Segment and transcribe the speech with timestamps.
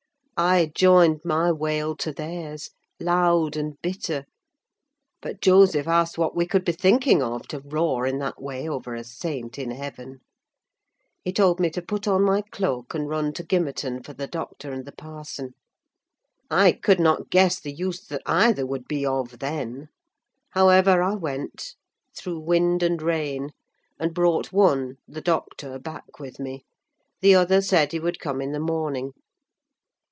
[0.43, 4.25] I joined my wail to theirs, loud and bitter;
[5.21, 8.95] but Joseph asked what we could be thinking of to roar in that way over
[8.95, 10.21] a saint in heaven.
[11.23, 14.71] He told me to put on my cloak and run to Gimmerton for the doctor
[14.73, 15.53] and the parson.
[16.49, 19.89] I could not guess the use that either would be of, then.
[20.53, 21.75] However, I went,
[22.17, 23.51] through wind and rain,
[23.99, 26.63] and brought one, the doctor, back with me;
[27.21, 29.11] the other said he would come in the morning.